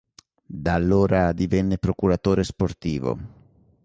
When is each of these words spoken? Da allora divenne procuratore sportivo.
Da 0.47 0.73
allora 0.73 1.31
divenne 1.31 1.77
procuratore 1.77 2.43
sportivo. 2.43 3.17